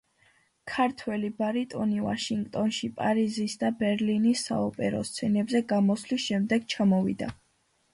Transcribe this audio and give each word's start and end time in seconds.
ქართველი 0.69 1.29
ბარიტონი 1.41 1.99
ვაშინგტონში 2.07 2.91
პარიზის 3.03 3.59
და 3.67 3.73
ბერლინის 3.85 4.49
საოპერო 4.51 5.07
სცენებზე 5.15 5.67
გამოსვლის 5.77 6.31
შემდეგ 6.31 6.71
ჩამოვიდა. 6.77 7.35